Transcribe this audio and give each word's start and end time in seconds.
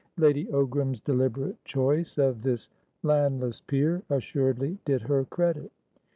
Lady 0.17 0.47
Ogram's 0.47 0.99
deliberate 0.99 1.63
choice 1.63 2.17
of 2.17 2.41
this 2.41 2.71
landless 3.03 3.61
peer 3.61 4.01
assuredly 4.09 4.79
did 4.83 5.03
her 5.03 5.25
credit. 5.25 5.71